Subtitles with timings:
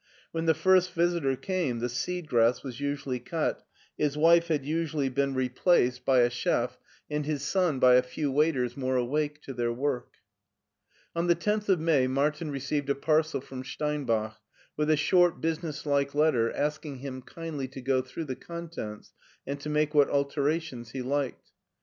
[0.31, 3.63] When the first visitor came the seed grass was usually cut,
[3.99, 6.79] his wife had usually been replaced 148 MARTIN SCHULER by a chef,
[7.11, 10.15] and his son by a few waiters more awake to their work.
[11.15, 14.37] On the tenth of May Martin received a parcel from Steinbach
[14.75, 19.13] with a short, business like letter asking him kindly to go through the contents
[19.45, 21.51] and to make what alterations he liked.